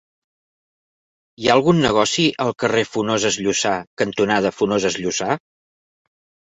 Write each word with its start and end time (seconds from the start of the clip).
Hi 1.41 1.49
ha 1.49 1.57
algun 1.57 1.83
negoci 1.87 2.25
al 2.47 2.57
carrer 2.65 2.85
Funoses 2.95 3.39
Llussà 3.45 3.77
cantonada 4.05 4.55
Funoses 4.63 5.03
Llussà? 5.05 5.39